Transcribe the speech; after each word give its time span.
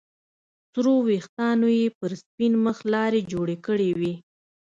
سرو 0.71 0.95
ويښتانو 1.07 1.67
يې 1.79 1.87
پر 1.99 2.11
سپين 2.21 2.53
مخ 2.65 2.77
لارې 2.93 3.21
جوړې 3.31 3.57
کړې 3.65 3.89
وې. 3.99 4.13